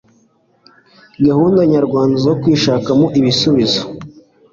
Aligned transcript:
gahunda 1.27 1.61
nyarwanda 1.71 2.15
zo 2.25 2.33
kwishakamo 2.41 3.05
ibisubizo 3.19 3.81